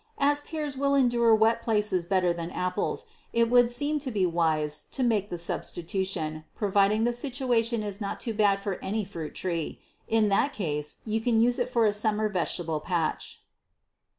[0.17, 4.85] As pears will endure wet places better than apples, it would seem to be wise
[4.93, 9.79] to make the substitution, providing the situation is not too bad for any fruit tree.
[10.07, 13.43] In that case you can use it for a summer vegetable patch.